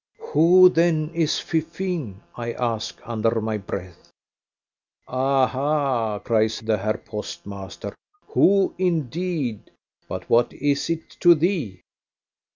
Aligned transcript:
"Who, 0.33 0.69
then, 0.69 1.11
is 1.13 1.37
Fifine?" 1.39 2.21
I 2.35 2.53
ask, 2.53 2.99
under 3.07 3.39
my 3.39 3.57
breath. 3.59 4.09
"Aha!" 5.07 6.17
cries 6.23 6.59
the 6.59 6.79
Herr 6.79 6.97
postmaster, 6.97 7.93
"who, 8.29 8.73
indeed? 8.79 9.69
but 10.09 10.27
what 10.27 10.53
is 10.53 10.89
it 10.89 11.07
to 11.19 11.35
thee? 11.35 11.81